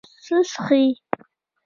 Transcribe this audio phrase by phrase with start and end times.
[0.25, 0.83] څه څښې؟